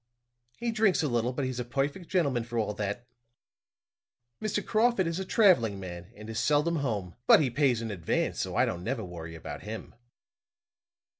He 0.57 0.71
drinks 0.71 1.03
a 1.03 1.07
little, 1.07 1.31
but 1.31 1.45
he's 1.45 1.59
a 1.59 1.63
perfect 1.63 2.09
gentleman 2.09 2.43
for 2.43 2.57
all 2.57 2.73
that. 2.73 3.05
Mr. 4.41 4.65
Crawford 4.65 5.05
is 5.05 5.19
a 5.19 5.25
traveling 5.25 5.79
man, 5.79 6.11
and 6.15 6.27
is 6.27 6.39
seldom 6.39 6.77
home; 6.77 7.15
but 7.27 7.39
he 7.39 7.51
pays 7.51 7.83
in 7.83 7.91
advance, 7.91 8.39
so 8.39 8.55
I 8.55 8.65
don't 8.65 8.83
never 8.83 9.03
worry 9.05 9.35
about 9.35 9.61
him. 9.61 9.93